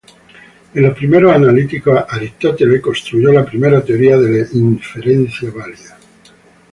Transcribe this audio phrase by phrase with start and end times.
[0.73, 5.95] En los "Primeros analíticos", Aristóteles construyó la primera teoría de la inferencia válida.